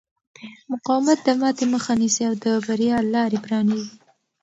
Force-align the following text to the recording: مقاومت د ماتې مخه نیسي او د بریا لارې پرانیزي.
مقاومت 0.71 1.19
د 1.23 1.29
ماتې 1.41 1.65
مخه 1.73 1.91
نیسي 2.01 2.23
او 2.29 2.35
د 2.43 2.45
بریا 2.65 2.97
لارې 3.13 3.39
پرانیزي. 3.45 3.89